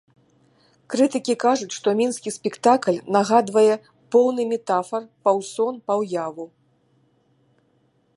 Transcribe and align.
Крытыкі 0.91 1.33
кажуць, 1.43 1.73
што 1.79 1.87
мінскі 1.99 2.33
спектакль 2.37 2.97
нагадвае 3.17 3.75
поўны 4.15 4.43
метафар 4.55 5.01
паўсон-паўяву. 5.29 6.45